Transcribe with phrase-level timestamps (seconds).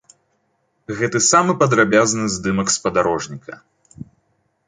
[1.01, 3.53] Гэты самы падрабязны здымак спадарожніка.